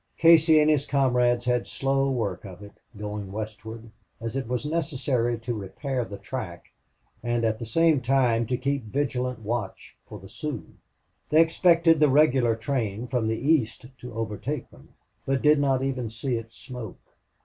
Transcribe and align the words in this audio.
Casey 0.17 0.59
and 0.59 0.67
his 0.67 0.87
comrades 0.87 1.45
had 1.45 1.67
slow 1.67 2.09
work 2.09 2.43
of 2.43 2.63
it 2.63 2.71
going 2.97 3.31
westward, 3.31 3.91
as 4.19 4.35
it 4.35 4.47
was 4.47 4.65
necessary 4.65 5.37
to 5.41 5.53
repair 5.53 6.03
the 6.03 6.17
track 6.17 6.71
and 7.21 7.45
at 7.45 7.59
the 7.59 7.67
same 7.67 8.01
time 8.01 8.47
to 8.47 8.57
keep 8.57 8.85
vigilant 8.85 9.41
watch 9.41 9.95
for 10.07 10.17
the 10.17 10.27
Sioux. 10.27 10.65
They 11.29 11.39
expected 11.43 11.99
the 11.99 12.09
regular 12.09 12.55
train 12.55 13.05
from 13.05 13.27
the 13.27 13.37
east 13.37 13.85
to 13.99 14.15
overtake 14.15 14.71
them, 14.71 14.89
but 15.27 15.43
did 15.43 15.59
not 15.59 15.83
even 15.83 16.09
see 16.09 16.33
its 16.33 16.57
smoke. 16.57 16.99